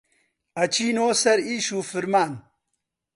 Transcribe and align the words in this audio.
ئەچینۆ 0.57 1.07
سەر 1.21 1.39
ئیش 1.47 1.67
و 1.77 1.79
فرمان 1.89 2.31